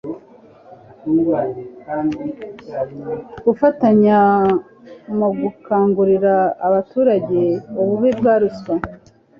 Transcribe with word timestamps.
gufatanya 3.45 4.17
mu 5.17 5.27
gukangurira 5.41 6.33
abaturage 6.67 7.39
ububi 7.81 8.09
bwa 8.19 8.35
ruswa 8.41 8.73